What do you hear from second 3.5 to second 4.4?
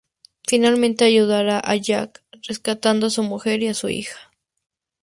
y a su hija.